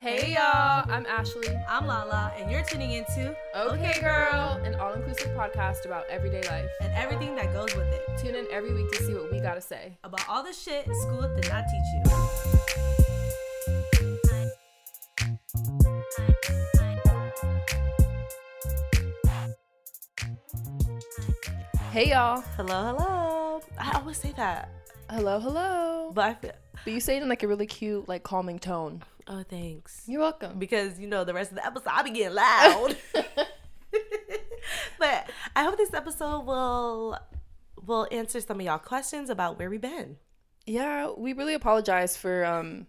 [0.00, 1.48] Hey y'all, I'm Ashley.
[1.68, 6.70] I'm Lala, and you're tuning into Okay, girl, an all inclusive podcast about everyday life.
[6.80, 9.60] and everything that goes with it Tune in every week to see what we gotta
[9.60, 9.98] say.
[10.04, 12.25] about all the shit school did not teach you.
[21.96, 22.42] Hey y'all.
[22.58, 23.62] Hello, hello.
[23.78, 24.68] I always say that,
[25.08, 26.12] Hello, hello.
[26.14, 26.52] but I feel.
[26.84, 29.02] But you say it in like a really cute, like calming tone.
[29.26, 30.02] Oh, thanks.
[30.06, 30.58] You're welcome.
[30.58, 32.98] Because you know the rest of the episode, I'll be getting loud.
[34.98, 37.18] but I hope this episode will
[37.86, 40.18] will answer some of y'all questions about where we've been.
[40.66, 42.88] Yeah, we really apologize for um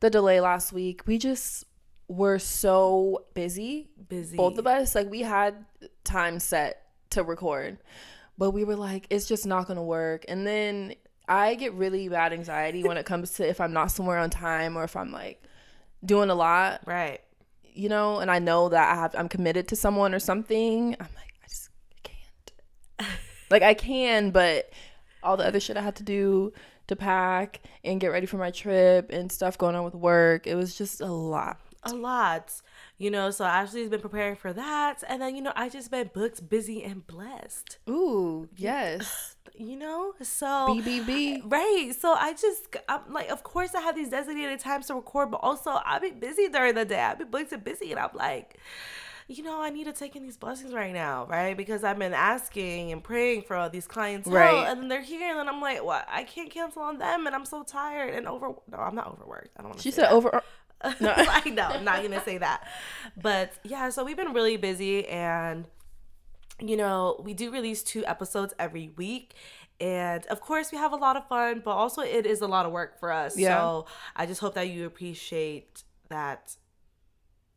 [0.00, 1.02] the delay last week.
[1.06, 1.64] We just
[2.08, 3.90] were so busy.
[4.08, 4.36] Busy.
[4.36, 4.96] Both of us.
[4.96, 5.64] Like we had
[6.02, 7.78] time set to record.
[8.38, 10.24] But we were like, it's just not gonna work.
[10.28, 10.94] And then
[11.28, 14.76] I get really bad anxiety when it comes to if I'm not somewhere on time
[14.76, 15.42] or if I'm like
[16.04, 17.20] doing a lot, Right.
[17.74, 20.94] you know, and I know that I have I'm committed to someone or something.
[20.98, 21.70] I'm like, I just
[22.02, 23.10] can't.
[23.50, 24.70] like I can, but
[25.22, 26.52] all the other shit I had to do
[26.88, 30.56] to pack and get ready for my trip and stuff going on with work, it
[30.56, 31.60] was just a lot.
[31.84, 32.52] A lot
[32.98, 36.10] you know so ashley's been preparing for that and then you know i just been
[36.14, 39.36] booked busy and blessed Ooh, yes.
[39.54, 41.42] you know so BBB.
[41.50, 45.30] right so i just i'm like of course i have these designated times to record
[45.30, 48.10] but also i've been busy during the day i've been booked and busy and i'm
[48.14, 48.58] like
[49.28, 51.56] you know, I need to take in these blessings right now, right?
[51.56, 54.68] Because I've been asking and praying for all these clients, Right.
[54.68, 56.06] And then they're here, and then I'm like, what?
[56.10, 58.52] I can't cancel on them, and I'm so tired and over.
[58.70, 59.50] No, I'm not overworked.
[59.56, 59.82] I don't want to.
[59.82, 60.42] She said over
[61.00, 62.66] No, like, no, I'm not gonna say that.
[63.20, 65.66] But yeah, so we've been really busy, and
[66.60, 69.34] you know, we do release two episodes every week.
[69.80, 72.66] And of course, we have a lot of fun, but also it is a lot
[72.66, 73.36] of work for us.
[73.36, 73.58] Yeah.
[73.58, 76.56] So I just hope that you appreciate that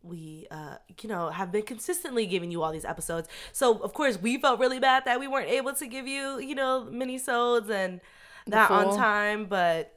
[0.01, 3.27] we, uh, you know, have been consistently giving you all these episodes.
[3.51, 6.55] So of course, we felt really bad that we weren't able to give you, you
[6.55, 8.01] know, mini-sodes and
[8.47, 9.45] that on time.
[9.45, 9.93] But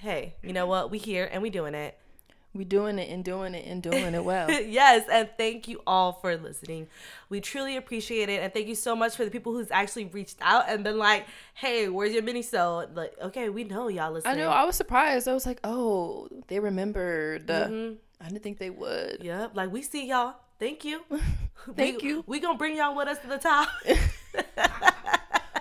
[0.00, 0.90] hey, you know what?
[0.90, 1.96] We here and we doing it.
[2.52, 4.50] We doing it and doing it and doing it well.
[4.50, 6.88] yes, and thank you all for listening.
[7.28, 10.38] We truly appreciate it, and thank you so much for the people who's actually reached
[10.40, 14.34] out and been like, "Hey, where's your mini so?" Like, okay, we know y'all listening.
[14.34, 14.50] I know.
[14.50, 15.28] I was surprised.
[15.28, 17.46] I was like, oh, they remembered.
[17.46, 17.96] Mhm.
[18.20, 19.18] I didn't think they would.
[19.22, 20.34] Yep, like we see y'all.
[20.58, 21.02] Thank you.
[21.74, 22.24] Thank we, you.
[22.26, 23.68] We gonna bring y'all with us to the top.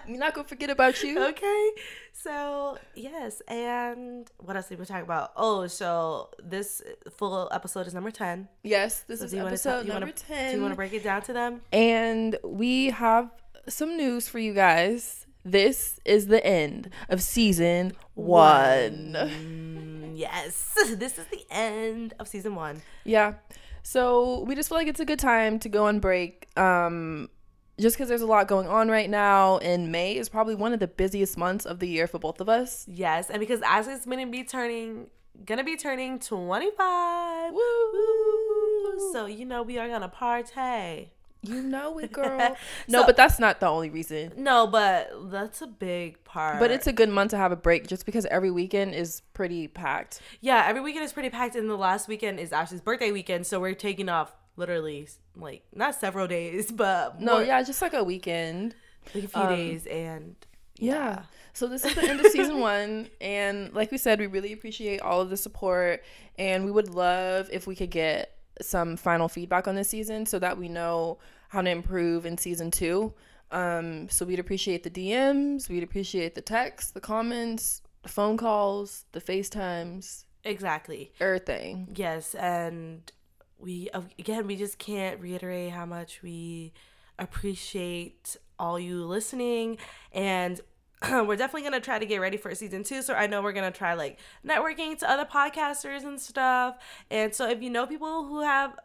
[0.09, 1.23] We're not gonna forget about you.
[1.27, 1.69] okay.
[2.13, 5.31] So yes, and what else did we talk about?
[5.37, 6.81] Oh, so this
[7.17, 8.47] full episode is number ten.
[8.63, 10.51] Yes, this So is episode you number wanna- ten.
[10.51, 11.61] Do you want to break it down to them?
[11.71, 13.29] and we have
[13.67, 15.25] some news for you guys.
[15.45, 19.15] This is the end of season one.
[19.17, 22.81] Mm, yes, this is the end of season one.
[23.05, 23.35] Yeah.
[23.83, 26.47] So we just feel like it's a good time to go on break.
[26.57, 27.29] Um,
[27.79, 30.79] just because there's a lot going on right now, and May is probably one of
[30.79, 32.85] the busiest months of the year for both of us.
[32.87, 35.07] Yes, and because Ashley's gonna be turning
[35.45, 37.53] gonna be turning 25.
[37.53, 39.11] Woo!
[39.13, 41.11] So you know we are gonna party.
[41.41, 42.57] You know it, girl.
[42.89, 44.33] no, So- but that's not the only reason.
[44.35, 46.59] No, but that's a big part.
[46.59, 49.67] But it's a good month to have a break just because every weekend is pretty
[49.69, 50.19] packed.
[50.41, 53.59] yeah, every weekend is pretty packed, and the last weekend is Ashley's birthday weekend, so
[53.61, 58.03] we're taking off literally like not several days, but No, more- yeah, just like a
[58.03, 58.75] weekend.
[59.13, 60.35] like a few um, days, and
[60.77, 61.23] Yeah.
[61.53, 63.09] So this is the end of season one.
[63.19, 66.03] And like we said, we really appreciate all of the support.
[66.37, 70.39] And we would love if we could get some final feedback on this season so
[70.39, 71.17] that we know
[71.49, 73.13] how to improve in season two.
[73.51, 79.05] Um, so we'd appreciate the DMs, we'd appreciate the texts, the comments, the phone calls,
[79.11, 81.11] the FaceTimes, exactly.
[81.19, 81.89] everything.
[81.95, 83.11] Yes, and
[83.59, 86.73] we again we just can't reiterate how much we
[87.17, 89.77] appreciate all you listening
[90.11, 90.61] and
[91.11, 93.53] we're definitely going to try to get ready for season 2 so I know we're
[93.53, 96.77] going to try like networking to other podcasters and stuff.
[97.09, 98.77] And so if you know people who have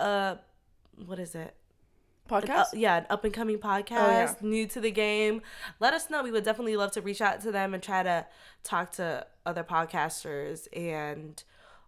[0.00, 0.36] uh
[1.06, 1.54] what is it?
[2.30, 2.58] An Podcast?
[2.58, 5.42] up- yeah, an up and coming podcast, new to the game.
[5.80, 6.22] Let us know.
[6.22, 8.26] We would definitely love to reach out to them and try to
[8.62, 10.68] talk to other podcasters.
[10.76, 11.42] And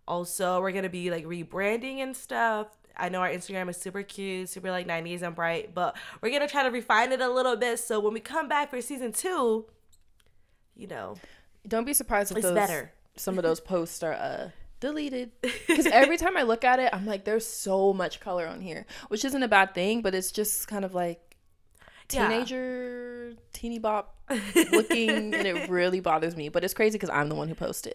[0.09, 2.69] also, we're gonna be like rebranding and stuff.
[2.97, 6.49] I know our Instagram is super cute, super like 90s and bright, but we're gonna
[6.49, 7.79] try to refine it a little bit.
[7.79, 9.67] So when we come back for season two,
[10.77, 11.17] you know,
[11.67, 12.93] Don't be surprised if those, better.
[13.17, 14.49] some of those posts are uh
[14.81, 15.31] deleted
[15.69, 18.85] because every time i look at it i'm like there's so much color on here
[19.11, 21.37] which isn't a bad thing but it's just kind of like
[22.13, 22.27] Yeah.
[22.27, 24.17] teenager teeny bop
[24.73, 26.49] looking, and it really bothers me.
[26.49, 27.95] But it's crazy because I'm the one who posted.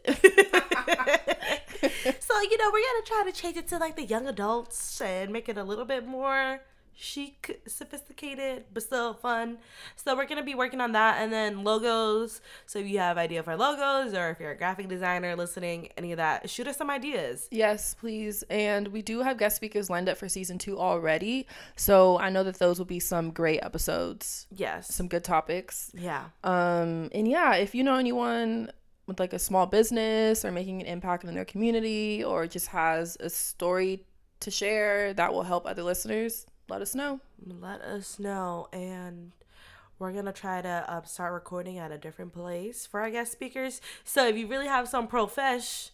[2.37, 5.33] So you know, we're gonna try to change it to like the young adults and
[5.33, 6.59] make it a little bit more
[6.93, 9.57] chic, sophisticated, but still fun.
[9.95, 12.41] So we're gonna be working on that, and then logos.
[12.67, 16.11] So if you have idea for logos, or if you're a graphic designer listening, any
[16.11, 17.47] of that, shoot us some ideas.
[17.49, 18.43] Yes, please.
[18.51, 21.47] And we do have guest speakers lined up for season two already.
[21.75, 24.45] So I know that those will be some great episodes.
[24.51, 25.91] Yes, some good topics.
[25.95, 26.25] Yeah.
[26.43, 28.71] Um, and yeah, if you know anyone
[29.07, 33.17] with like a small business or making an impact in their community or just has
[33.19, 34.03] a story
[34.41, 37.21] to share that will help other listeners let us know.
[37.45, 38.67] Let us know.
[38.73, 39.31] And
[39.97, 43.31] we're going to try to uh, start recording at a different place for our guest
[43.31, 43.81] speakers.
[44.03, 45.91] So if you really have some profesh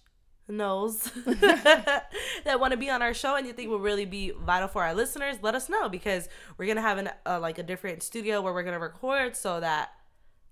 [0.50, 4.68] knows that want to be on our show and you think will really be vital
[4.68, 6.28] for our listeners let us know because
[6.58, 9.92] we're gonna have an uh, like a different studio where we're gonna record so that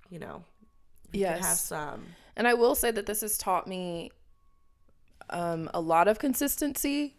[0.10, 0.46] you know
[1.12, 2.06] you yes have some
[2.36, 4.12] and i will say that this has taught me
[5.30, 7.16] um, a lot of consistency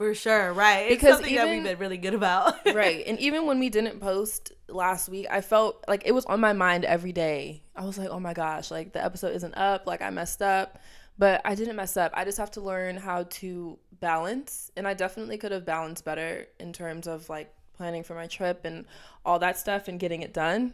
[0.00, 0.90] for sure, right?
[0.90, 2.54] It's because something even, that we've been really good about.
[2.74, 3.04] right.
[3.06, 6.54] And even when we didn't post last week, I felt like it was on my
[6.54, 7.64] mind every day.
[7.76, 10.78] I was like, oh my gosh, like the episode isn't up, like I messed up.
[11.18, 12.12] But I didn't mess up.
[12.14, 14.72] I just have to learn how to balance.
[14.74, 18.64] And I definitely could have balanced better in terms of like planning for my trip
[18.64, 18.86] and
[19.26, 20.72] all that stuff and getting it done.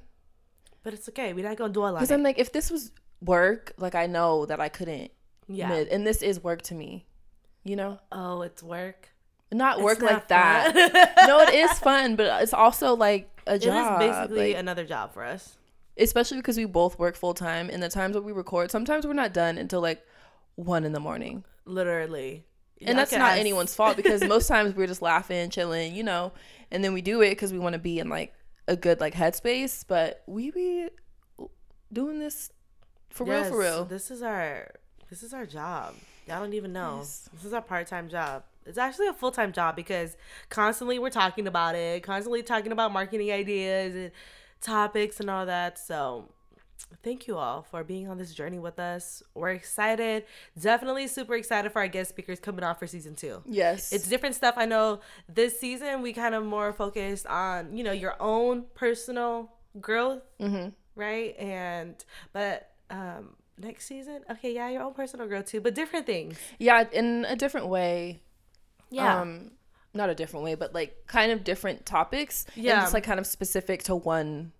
[0.85, 1.33] But it's okay.
[1.33, 1.95] We're not going to do a lot.
[1.95, 5.11] Because I'm like, if this was work, like I know that I couldn't.
[5.49, 5.69] Yeah.
[5.69, 7.07] Mid, and this is work to me,
[7.65, 8.01] you know?
[8.11, 9.11] Oh, it's work
[9.53, 11.15] not work not like that.
[11.27, 14.01] no, it is fun, but it's also like a job.
[14.01, 15.57] It is basically like, another job for us.
[15.99, 19.15] Especially because we both work full time, and the times that we record, sometimes we're
[19.15, 20.05] not done until like
[20.57, 21.45] one in the morning.
[21.65, 22.45] Literally.
[22.83, 26.33] And that's not anyone's fault because most times we're just laughing, chilling, you know,
[26.71, 28.35] and then we do it because we want to be in like
[28.69, 29.85] a good like headspace.
[29.87, 30.89] But we be
[31.93, 32.51] doing this
[33.11, 33.85] for yes, real, for real.
[33.85, 34.71] This is our
[35.11, 35.95] this is our job.
[36.27, 36.97] Y'all don't even know.
[36.99, 37.29] Yes.
[37.33, 38.43] This is our part time job.
[38.65, 40.17] It's actually a full time job because
[40.49, 44.11] constantly we're talking about it, constantly talking about marketing ideas and
[44.61, 45.79] topics and all that.
[45.79, 46.29] So
[47.05, 49.23] thank you all for being on this journey with us.
[49.35, 50.25] We're excited.
[50.61, 53.43] Definitely super excited for our guest speakers coming on for season two.
[53.47, 53.93] Yes.
[53.93, 54.55] It's different stuff.
[54.57, 59.53] I know this season we kind of more focused on, you know, your own personal
[59.81, 60.23] growth.
[60.41, 60.71] Mm-hmm.
[60.97, 61.39] Right.
[61.39, 61.95] And,
[62.33, 66.39] but, um, next season, okay, yeah, your own personal growth too, but different things.
[66.59, 68.21] Yeah, in a different way.
[68.91, 69.21] Yeah.
[69.21, 69.53] Um,
[69.95, 72.45] not a different way, but like kind of different topics.
[72.55, 72.75] Yeah.
[72.75, 74.53] And it's like kind of specific to one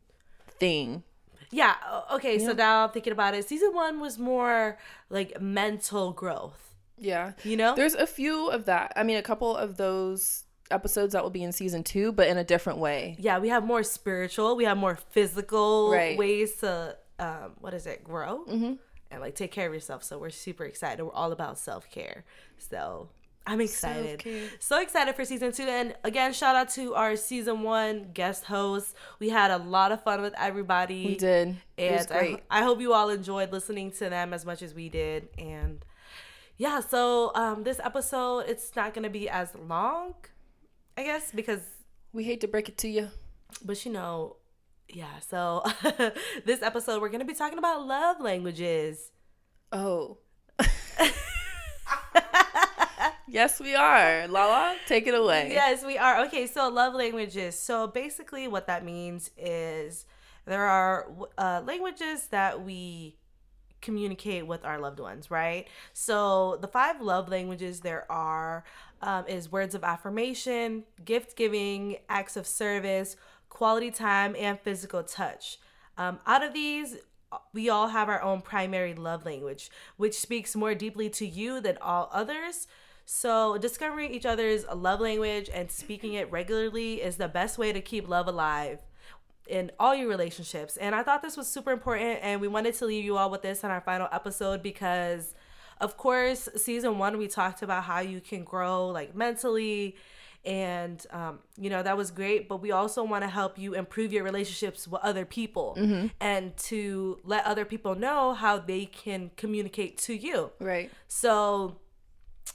[0.59, 1.03] thing.
[1.51, 1.75] Yeah.
[2.13, 2.39] Okay.
[2.39, 2.47] Yeah.
[2.47, 3.47] So now I'm thinking about it.
[3.47, 4.79] Season one was more
[5.11, 6.75] like mental growth.
[6.99, 7.33] Yeah.
[7.45, 7.75] You know?
[7.75, 8.93] There's a few of that.
[8.97, 12.39] I mean, a couple of those episodes that will be in season two, but in
[12.39, 13.17] a different way.
[13.21, 13.39] Yeah.
[13.39, 16.19] We have more spiritual, we have more physical right.
[16.19, 18.45] ways to, um, what is it, grow?
[18.47, 18.75] Mm-hmm.
[19.11, 20.03] And like take care of yourself.
[20.03, 21.03] So we're super excited.
[21.03, 22.25] We're all about self care.
[22.59, 23.09] So
[23.47, 24.23] I'm excited.
[24.25, 25.63] So, so, excited for season two.
[25.63, 28.95] And again, shout out to our season one guest hosts.
[29.21, 31.07] We had a lot of fun with everybody.
[31.07, 31.57] We did.
[31.79, 35.29] And I, I, hope you all enjoyed listening to them as much as we did.
[35.39, 35.85] And
[36.57, 40.15] yeah, so um, this episode, it's not going to be as long,
[40.99, 41.61] I guess, because.
[42.13, 43.11] We hate to break it to you.
[43.65, 44.37] But you know,
[44.89, 45.65] yeah, so
[46.45, 49.13] this episode, we're going to be talking about love languages.
[49.73, 50.19] Oh.
[53.29, 54.29] Yes, we are.
[54.29, 55.51] Lala, take it away.
[55.53, 56.25] Yes, we are.
[56.27, 57.59] Okay, so love languages.
[57.59, 60.07] So basically, what that means is
[60.45, 63.17] there are uh, languages that we
[63.83, 65.67] communicate with our loved ones, right?
[65.93, 68.65] So the five love languages there are
[69.03, 73.17] um, is words of affirmation, gift giving, acts of service,
[73.49, 75.59] quality time, and physical touch.
[75.99, 76.97] Um, out of these,
[77.53, 81.79] we all have our own primary love language, which speaks more deeply to you than
[81.81, 82.67] all others.
[83.05, 87.81] So, discovering each other's love language and speaking it regularly is the best way to
[87.81, 88.81] keep love alive
[89.47, 90.77] in all your relationships.
[90.77, 93.43] And I thought this was super important, and we wanted to leave you all with
[93.43, 95.35] this in our final episode because,
[95.81, 99.97] of course, season one, we talked about how you can grow like mentally.
[100.47, 102.49] And, um, you know, that was great.
[102.49, 106.07] But we also want to help you improve your relationships with other people mm-hmm.
[106.21, 110.53] and to let other people know how they can communicate to you.
[110.61, 110.93] Right.
[111.09, 111.79] So,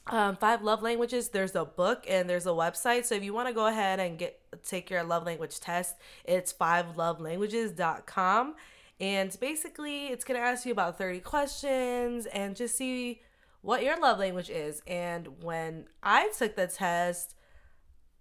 [0.07, 3.47] um, five love languages there's a book and there's a website so if you want
[3.47, 5.95] to go ahead and get take your love language test
[6.25, 8.55] it's fivelovelanguages.com
[8.99, 13.21] and basically it's going to ask you about 30 questions and just see
[13.61, 17.35] what your love language is and when i took the test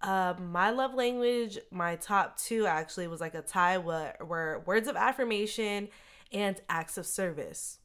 [0.03, 3.77] Um, my love language, my top two actually was like a tie.
[3.77, 5.89] What were words of affirmation
[6.31, 7.79] and acts of service.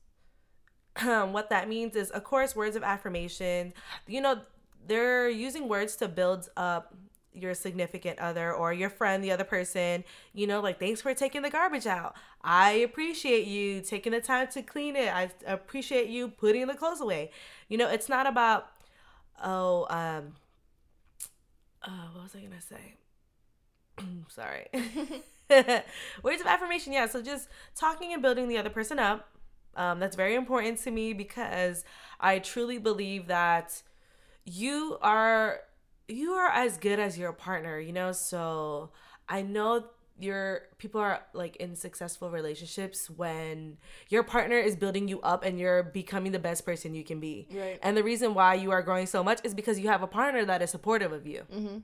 [1.03, 3.75] Um, what that means is, of course, words of affirmation.
[4.07, 4.41] You know,
[4.87, 6.95] they're using words to build up
[7.35, 11.43] your significant other or your friend, the other person, you know, like, thanks for taking
[11.43, 12.17] the garbage out.
[12.43, 15.15] I appreciate you taking the time to clean it.
[15.15, 17.31] I appreciate you putting the clothes away.
[17.69, 18.69] You know, it's not about,
[19.45, 20.33] oh, um,
[21.87, 22.95] uh, what was I gonna say?
[24.29, 24.67] Sorry.
[26.23, 27.07] Words of affirmation, yeah.
[27.07, 29.29] So just talking and building the other person up.
[29.77, 31.85] Um, that's very important to me because
[32.19, 33.83] I truly believe that
[34.45, 35.61] you are
[36.09, 38.13] you are as good as your partner, you know?
[38.13, 38.91] So
[39.29, 39.85] I know
[40.19, 43.77] your people are like in successful relationships when
[44.09, 47.49] your partner is building you up and you're becoming the best person you can be.
[47.53, 47.79] Right.
[47.83, 50.45] And the reason why you are growing so much is because you have a partner
[50.45, 51.43] that is supportive of you.
[51.53, 51.79] Mm-hmm.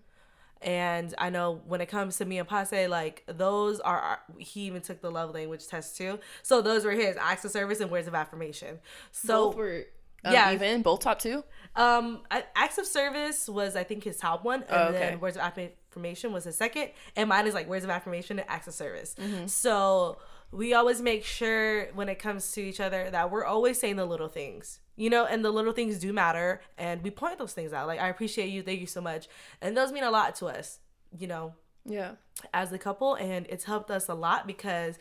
[0.63, 4.81] And I know when it comes to me and Pase, like those are he even
[4.81, 6.21] took the love language test too.
[6.43, 8.79] So those were his acts of service and words of affirmation.
[9.11, 9.85] So both were
[10.25, 11.43] um, yeah, even both top two.
[11.75, 14.99] Um, acts of service was I think his top one, and oh, okay.
[14.99, 18.49] then words of affirmation was his second, and mine is like words of affirmation and
[18.49, 19.15] acts of service.
[19.19, 19.47] Mm-hmm.
[19.47, 20.19] So
[20.51, 24.05] we always make sure when it comes to each other that we're always saying the
[24.05, 27.73] little things, you know, and the little things do matter, and we point those things
[27.73, 27.87] out.
[27.87, 29.29] Like I appreciate you, thank you so much,
[29.61, 30.79] and those mean a lot to us,
[31.19, 31.55] you know.
[31.85, 32.13] Yeah.
[32.55, 34.99] As a couple, and it's helped us a lot because,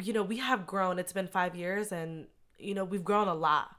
[0.00, 0.98] you know, we have grown.
[0.98, 2.26] It's been five years, and
[2.58, 3.77] you know we've grown a lot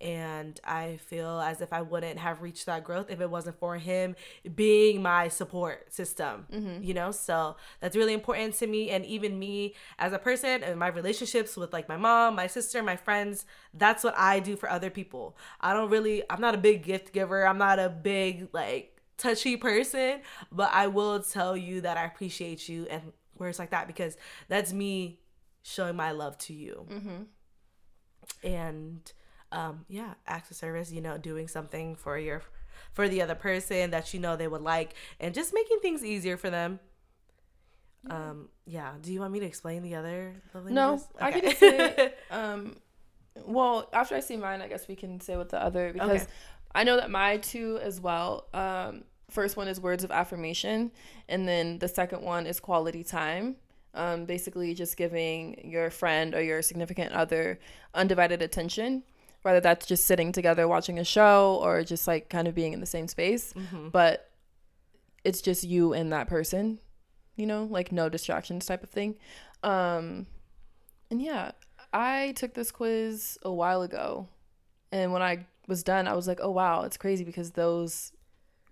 [0.00, 3.76] and I feel as if I wouldn't have reached that growth if it wasn't for
[3.76, 4.16] him
[4.54, 6.82] being my support system, mm-hmm.
[6.82, 7.10] you know?
[7.10, 8.90] So that's really important to me.
[8.90, 12.82] And even me as a person and my relationships with like my mom, my sister,
[12.82, 15.36] my friends, that's what I do for other people.
[15.60, 17.46] I don't really, I'm not a big gift giver.
[17.46, 22.70] I'm not a big like touchy person, but I will tell you that I appreciate
[22.70, 24.16] you and words like that because
[24.48, 25.20] that's me
[25.62, 26.86] showing my love to you.
[26.90, 28.46] Mm-hmm.
[28.48, 29.12] And,
[29.52, 32.42] um, yeah, acts of service, you know, doing something for your
[32.92, 36.36] for the other person that you know they would like and just making things easier
[36.36, 36.80] for them.
[38.06, 38.30] Yeah.
[38.30, 38.92] Um, yeah.
[39.00, 41.02] Do you want me to explain the other No, okay.
[41.20, 42.76] I can say um
[43.44, 46.32] well, after I see mine, I guess we can say what the other because okay.
[46.74, 48.46] I know that my two as well.
[48.52, 50.90] Um, first one is words of affirmation,
[51.28, 53.56] and then the second one is quality time.
[53.94, 57.58] Um, basically, just giving your friend or your significant other
[57.94, 59.02] undivided attention
[59.42, 62.80] whether that's just sitting together watching a show or just like kind of being in
[62.80, 63.52] the same space.
[63.52, 63.88] Mm-hmm.
[63.88, 64.30] but
[65.22, 66.78] it's just you and that person
[67.36, 69.16] you know like no distractions type of thing.
[69.62, 70.26] Um
[71.10, 71.52] and yeah
[71.92, 74.28] i took this quiz a while ago.
[74.92, 78.12] And when i was done i was like oh wow it's crazy because those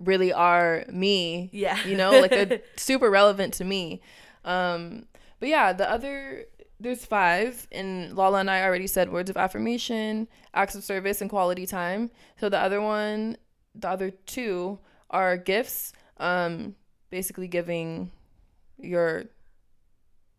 [0.01, 1.85] really are me yeah.
[1.87, 4.01] you know like they're super relevant to me.
[4.45, 5.07] Um
[5.41, 6.47] but yeah the other
[6.81, 11.29] there's five, and Lala and I already said words of affirmation, acts of service, and
[11.29, 12.11] quality time.
[12.39, 13.37] So the other one,
[13.75, 14.79] the other two
[15.11, 16.77] are gifts, um,
[17.11, 18.13] basically giving
[18.79, 19.25] your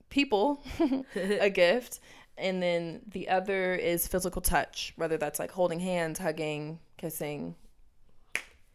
[0.09, 0.63] people
[1.15, 1.99] a gift.
[2.37, 7.55] And then the other is physical touch, whether that's like holding hands, hugging, kissing.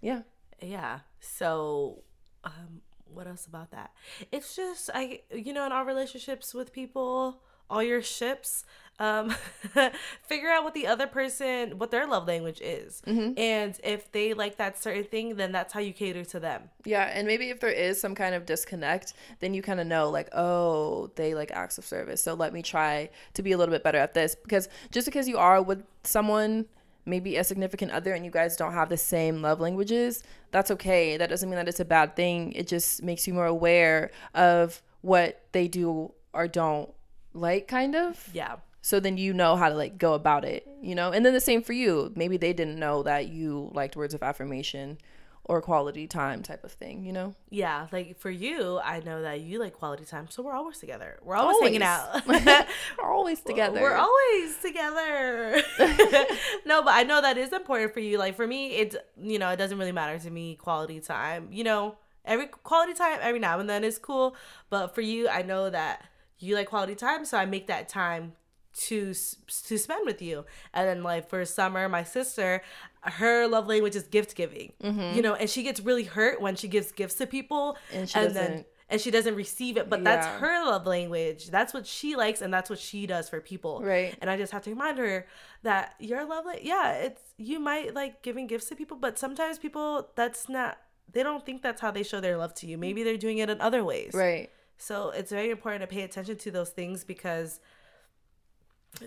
[0.02, 0.22] Yeah.
[0.60, 1.00] Yeah.
[1.20, 2.02] So,
[2.44, 2.82] um,
[3.14, 3.92] what else about that?
[4.32, 7.40] It's just I you know in our relationships with people,
[7.70, 8.64] all your ships
[9.00, 9.34] um
[10.22, 13.36] figure out what the other person what their love language is mm-hmm.
[13.36, 17.10] and if they like that certain thing then that's how you cater to them yeah
[17.12, 20.28] and maybe if there is some kind of disconnect then you kind of know like
[20.32, 23.82] oh they like acts of service so let me try to be a little bit
[23.82, 26.64] better at this because just because you are with someone
[27.06, 31.16] maybe a significant other and you guys don't have the same love languages that's okay.
[31.16, 32.52] That doesn't mean that it's a bad thing.
[32.52, 36.94] It just makes you more aware of what they do or don't
[37.32, 38.30] like kind of.
[38.32, 38.56] Yeah.
[38.80, 41.10] So then you know how to like go about it you know?
[41.10, 42.12] And then the same for you.
[42.14, 44.98] Maybe they didn't know that you liked words of affirmation
[45.44, 47.34] or quality time type of thing you know?
[47.50, 51.18] Yeah like for you i know that you like quality time so we're always together.
[51.22, 51.68] We're always, always.
[51.68, 52.26] hanging out.
[52.98, 53.80] We're always together.
[53.80, 55.62] we're always together.
[56.66, 58.18] No but i know that is important for you.
[58.18, 61.48] Like for me it's you know it doesn't really matter to me quality time.
[61.50, 64.34] You know every quality time every now and then is cool
[64.70, 66.06] but for you i know that
[66.38, 68.34] you like quality time, so I make that time
[68.76, 70.44] to to spend with you.
[70.72, 72.62] And then like for summer, my sister,
[73.04, 74.72] her love language is gift giving.
[74.82, 75.16] Mm-hmm.
[75.16, 78.18] You know, and she gets really hurt when she gives gifts to people, and, she
[78.18, 79.88] and then and she doesn't receive it.
[79.88, 80.04] But yeah.
[80.04, 81.50] that's her love language.
[81.50, 83.80] That's what she likes, and that's what she does for people.
[83.82, 84.16] Right.
[84.20, 85.26] And I just have to remind her
[85.62, 89.58] that your love, like, yeah, it's you might like giving gifts to people, but sometimes
[89.58, 90.78] people that's not
[91.12, 92.78] they don't think that's how they show their love to you.
[92.78, 94.12] Maybe they're doing it in other ways.
[94.14, 94.50] Right.
[94.76, 97.60] So it's very important to pay attention to those things because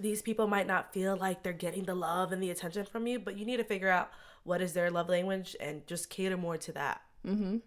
[0.02, 3.20] these people might not feel like they're getting the love and the attention from you,
[3.20, 4.10] but you need to figure out
[4.44, 7.02] what is their love language and just cater more to that.
[7.26, 7.58] Mm-hmm.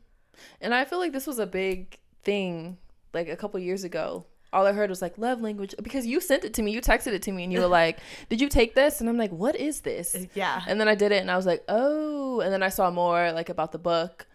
[0.60, 2.78] And I feel like this was a big thing
[3.12, 4.26] like a couple years ago.
[4.52, 7.12] All I heard was like love language because you sent it to me, you texted
[7.12, 9.54] it to me, and you were like, "Did you take this?" And I'm like, "What
[9.54, 10.62] is this?" Yeah.
[10.66, 13.30] And then I did it, and I was like, "Oh!" And then I saw more
[13.32, 14.26] like about the book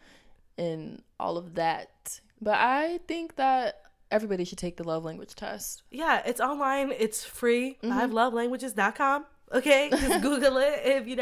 [0.57, 2.21] and all of that.
[2.41, 3.81] But I think that
[4.11, 5.83] everybody should take the love language test.
[5.91, 6.91] Yeah, it's online.
[6.97, 7.77] It's free.
[7.83, 7.91] Mm-hmm.
[7.91, 9.25] I have lovelanguages.com.
[9.53, 11.17] Okay, just Google it if you.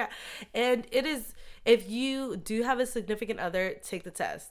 [0.53, 1.33] And it is
[1.65, 4.49] if you do have a significant other, take the test.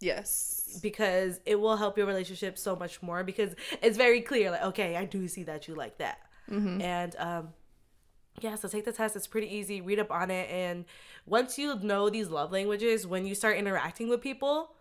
[0.00, 0.78] Yes.
[0.82, 4.96] Because it will help your relationship so much more because it's very clear, like, okay,
[4.96, 6.18] I do see that you like that.
[6.50, 6.80] Mm-hmm.
[6.82, 7.48] And um
[8.40, 9.14] yeah, so take the test.
[9.14, 9.80] It's pretty easy.
[9.80, 10.48] Read up on it.
[10.50, 10.86] And
[11.26, 14.72] once you know these love languages, when you start interacting with people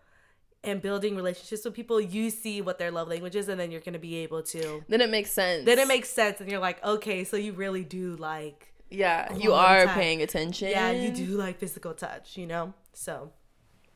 [0.63, 3.81] and building relationships with people, you see what their love language is, and then you're
[3.81, 5.65] gonna be able to Then it makes sense.
[5.65, 9.53] Then it makes sense and you're like, okay, so you really do like Yeah, you
[9.53, 9.95] are time.
[9.95, 10.69] paying attention.
[10.69, 12.73] Yeah, you do like physical touch, you know?
[12.93, 13.31] So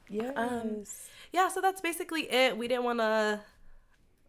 [0.10, 0.34] Yes.
[0.36, 0.84] Um,
[1.32, 2.58] yeah, so that's basically it.
[2.58, 3.42] We didn't want to.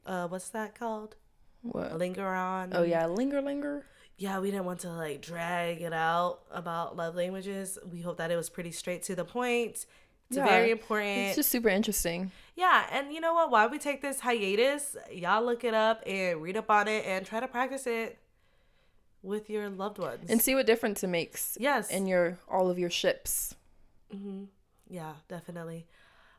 [0.04, 1.16] Uh, what's that called?
[1.62, 1.98] What?
[1.98, 2.72] Linger on.
[2.74, 3.84] Oh yeah, linger, linger.
[4.16, 7.78] Yeah, we didn't want to like drag it out about love languages.
[7.90, 9.84] We hope that it was pretty straight to the point.
[10.28, 11.18] It's yeah, very important.
[11.18, 12.32] It's just super interesting.
[12.56, 13.50] Yeah, and you know what?
[13.50, 17.24] While we take this hiatus, y'all look it up and read up on it and
[17.24, 18.18] try to practice it
[19.22, 21.56] with your loved ones and see what difference it makes.
[21.60, 23.54] Yes, in your all of your ships.
[24.12, 24.44] Mm-hmm.
[24.88, 25.86] Yeah, definitely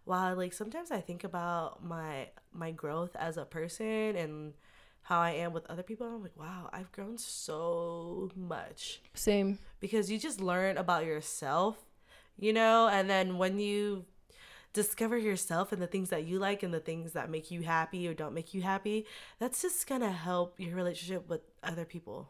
[0.07, 4.53] wow like sometimes i think about my my growth as a person and
[5.01, 10.09] how i am with other people i'm like wow i've grown so much same because
[10.09, 11.85] you just learn about yourself
[12.39, 14.05] you know and then when you
[14.73, 18.07] discover yourself and the things that you like and the things that make you happy
[18.07, 19.05] or don't make you happy
[19.39, 22.29] that's just gonna help your relationship with other people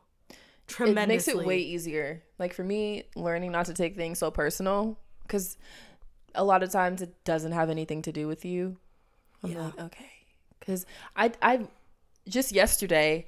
[0.67, 4.32] tremendously it makes it way easier like for me learning not to take things so
[4.32, 5.58] personal because
[6.38, 8.78] a lot of times it doesn't have anything to do with you.
[9.43, 9.63] I'm yeah.
[9.63, 10.12] like, okay.
[10.62, 11.67] Cause I I
[12.28, 13.26] just yesterday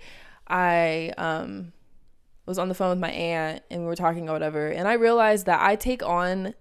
[0.47, 1.73] I um
[2.45, 4.93] was on the phone with my aunt and we were talking or whatever and I
[4.93, 6.53] realized that I take on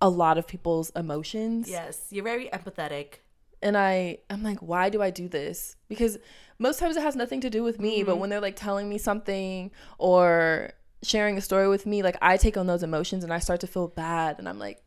[0.00, 1.68] a lot of people's emotions.
[1.68, 3.20] Yes, you're very empathetic.
[3.62, 5.76] And I I'm like, why do I do this?
[5.88, 6.18] Because
[6.58, 8.06] most times it has nothing to do with me, mm-hmm.
[8.06, 12.36] but when they're like telling me something or sharing a story with me, like I
[12.36, 14.82] take on those emotions and I start to feel bad and I'm like,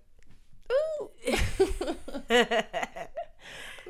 [0.70, 1.08] I'm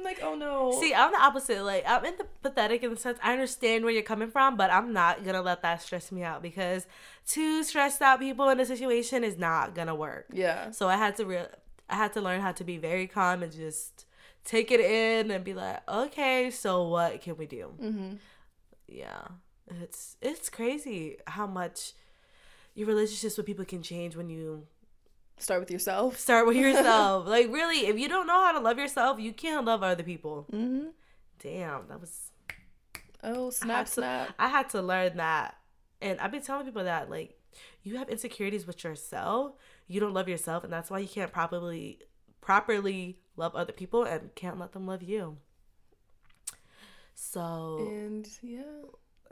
[0.10, 0.78] like, oh no.
[0.80, 1.64] See, I'm the opposite.
[1.64, 4.72] Like, I'm in the pathetic in the sense I understand where you're coming from, but
[4.72, 6.88] I'm not gonna let that stress me out because
[7.28, 10.28] two stressed out people in a situation is not gonna work.
[10.34, 10.72] Yeah.
[10.72, 11.48] So I had to real,
[11.90, 14.06] I had to learn how to be very calm and just
[14.44, 17.72] take it in and be like, okay, so what can we do?
[17.82, 18.14] Mm-hmm.
[18.88, 19.28] Yeah,
[19.82, 21.94] it's it's crazy how much
[22.74, 24.66] your relationships with people can change when you
[25.40, 26.20] Start with yourself.
[26.20, 27.28] Start with yourself.
[27.28, 30.46] like really, if you don't know how to love yourself, you can't love other people.
[30.52, 30.88] Mm-hmm.
[31.40, 32.32] Damn, that was.
[33.24, 33.88] Oh snap!
[33.88, 34.28] I snap!
[34.28, 35.56] To, I had to learn that,
[36.02, 37.38] and I've been telling people that like,
[37.84, 39.54] you have insecurities with yourself.
[39.88, 42.00] You don't love yourself, and that's why you can't properly
[42.42, 45.38] properly love other people and can't let them love you.
[47.16, 48.62] So and yeah,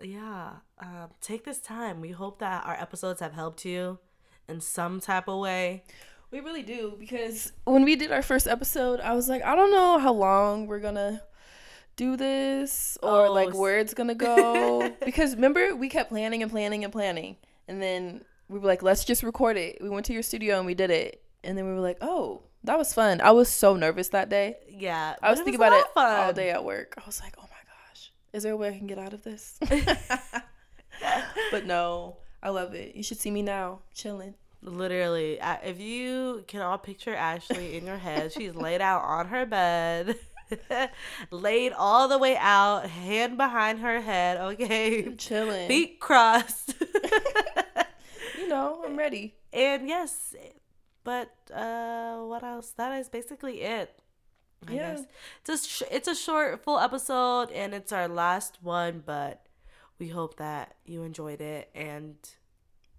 [0.01, 0.51] yeah.
[0.79, 2.01] Um, take this time.
[2.01, 3.99] We hope that our episodes have helped you
[4.47, 5.83] in some type of way.
[6.31, 9.71] We really do because when we did our first episode, I was like, I don't
[9.71, 11.21] know how long we're gonna
[11.95, 14.93] do this or oh, like where it's gonna go.
[15.05, 19.05] because remember, we kept planning and planning and planning, and then we were like, let's
[19.05, 19.77] just record it.
[19.81, 22.43] We went to your studio and we did it, and then we were like, oh,
[22.63, 23.21] that was fun.
[23.21, 24.57] I was so nervous that day.
[24.69, 26.19] Yeah, I was thinking was about it fun.
[26.19, 26.93] all day at work.
[26.97, 29.23] I was like, oh my gosh, is there a way I can get out of
[29.23, 29.57] this?
[31.51, 32.95] but no, I love it.
[32.95, 34.33] You should see me now, chilling.
[34.61, 39.45] Literally, if you can all picture Ashley in your head, she's laid out on her
[39.45, 40.15] bed,
[41.29, 45.13] laid all the way out, hand behind her head, okay?
[45.15, 45.67] Chilling.
[45.67, 46.73] Feet crossed.
[48.39, 49.35] you know, I'm ready.
[49.51, 50.33] And yes,
[51.03, 52.69] but uh what else?
[52.77, 54.01] That is basically it.
[54.65, 54.95] I yeah.
[54.95, 55.05] guess.
[55.41, 59.46] It's a, sh- it's a short, full episode, and it's our last one, but
[59.99, 62.15] we hope that you enjoyed it and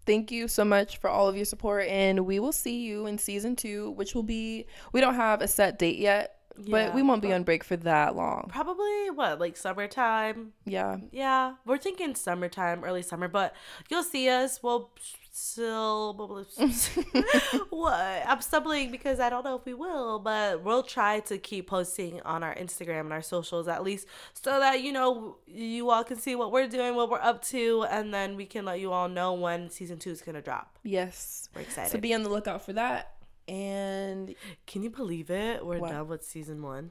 [0.07, 3.19] thank you so much for all of your support and we will see you in
[3.19, 7.23] season two which will be we don't have a set date yet but we won't
[7.23, 8.49] be on break for that long.
[8.49, 10.53] Probably what, like summertime?
[10.65, 10.97] Yeah.
[11.13, 13.55] Yeah, we're thinking summertime, early summer, but
[13.89, 14.63] you'll see us.
[14.63, 14.91] We'll
[15.39, 16.15] still
[17.71, 18.23] what?
[18.27, 22.21] I'm stumbling because I don't know if we will, but we'll try to keep posting
[22.23, 26.19] on our Instagram and our socials at least so that you know you all can
[26.19, 29.09] see what we're doing, what we're up to, and then we can let you all
[29.09, 30.79] know when season two is gonna drop.
[30.83, 31.49] Yes.
[31.55, 31.91] We're excited.
[31.91, 33.15] So be on the lookout for that.
[33.47, 34.35] And
[34.67, 35.65] can you believe it?
[35.65, 35.91] We're what?
[35.91, 36.91] done with season one.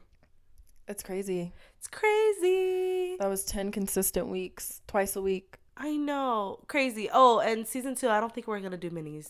[0.88, 1.52] It's crazy.
[1.78, 3.18] It's crazy.
[3.20, 5.58] That was 10 consistent weeks, twice a week.
[5.78, 6.60] I know.
[6.68, 7.10] Crazy.
[7.12, 9.30] Oh, and season two, I don't think we're going to do minis.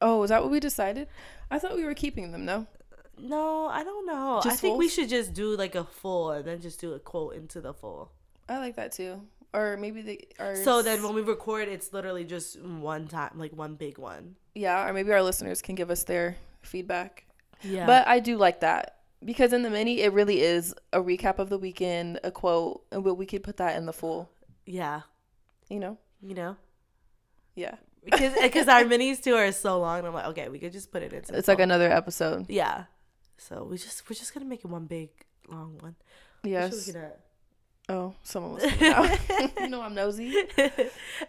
[0.00, 1.08] Oh, is that what we decided?
[1.50, 2.66] I thought we were keeping them, no?
[3.18, 4.40] No, I don't know.
[4.42, 6.98] Just I think we should just do like a full and then just do a
[6.98, 8.10] quote into the full.
[8.48, 9.20] I like that too.
[9.54, 10.56] Or maybe they are.
[10.56, 14.36] So then when we record, it's literally just one time, like one big one.
[14.54, 17.26] Yeah, or maybe our listeners can give us their feedback.
[17.62, 17.86] Yeah.
[17.86, 21.48] But I do like that because in the mini, it really is a recap of
[21.48, 24.30] the weekend, a quote, and we could put that in the full.
[24.66, 25.02] Yeah.
[25.72, 25.98] You know.
[26.20, 26.56] You know.
[27.54, 27.76] Yeah.
[28.04, 31.02] Because because our minis too are so long, I'm like, okay, we could just put
[31.02, 31.34] it into.
[31.34, 32.50] It's like another episode.
[32.50, 32.84] Yeah.
[33.38, 35.08] So we just we're just gonna make it one big
[35.48, 35.96] long one.
[36.44, 36.94] Yes.
[37.88, 38.64] Oh, someone was
[39.60, 40.34] you know I'm nosy.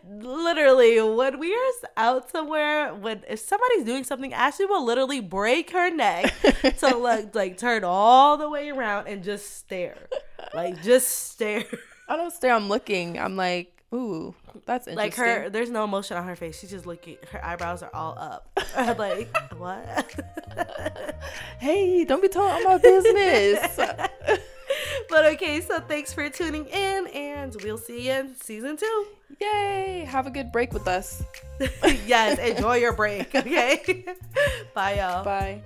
[0.08, 5.72] literally, when we are out somewhere, when if somebody's doing something, Ashley will literally break
[5.72, 6.34] her neck
[6.80, 10.08] to like like turn all the way around and just stare,
[10.54, 11.64] like just stare.
[12.10, 12.54] I don't stare.
[12.54, 13.18] I'm looking.
[13.18, 14.96] I'm like, ooh, that's interesting.
[14.96, 16.60] Like her, there's no emotion on her face.
[16.60, 17.18] She's just looking.
[17.32, 18.50] Her eyebrows are all up.
[18.98, 20.14] like what?
[21.60, 23.78] hey, don't be telling all my business
[25.10, 29.06] but okay, so thanks for tuning in, and we'll see you in season two.
[29.40, 30.06] Yay!
[30.08, 31.24] Have a good break with us.
[32.06, 33.34] yes, enjoy your break.
[33.36, 34.06] Okay.
[34.74, 35.24] Bye, y'all.
[35.24, 35.62] Bye.